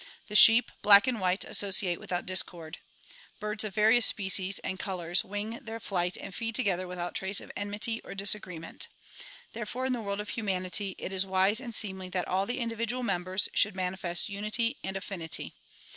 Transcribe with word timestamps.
The 0.29 0.35
sheep, 0.35 0.71
black 0.81 1.05
and 1.05 1.19
white, 1.21 1.43
associate 1.45 1.99
without 1.99 2.25
discord. 2.25 2.79
Birds 3.39 3.63
of 3.63 3.75
various 3.75 4.07
species 4.07 4.57
and 4.63 4.79
colors 4.79 5.23
wing 5.23 5.59
their 5.61 5.79
flight 5.79 6.17
and 6.17 6.33
feed 6.33 6.55
together 6.55 6.87
without 6.87 7.13
trace 7.13 7.39
of 7.39 7.51
enmity 7.55 8.01
or 8.03 8.15
disagreement. 8.15 8.87
Therefore 9.53 9.85
in 9.85 9.93
the 9.93 10.01
world 10.01 10.19
of 10.19 10.29
humanity 10.29 10.95
it 10.97 11.13
is 11.13 11.23
wise 11.27 11.59
and 11.59 11.75
seemly 11.75 12.09
that 12.09 12.27
all 12.27 12.47
the 12.47 12.57
individual 12.57 13.03
members 13.03 13.47
should 13.53 13.75
manifest 13.75 14.27
unity 14.27 14.75
and 14.83 14.97
affinity. 14.97 15.53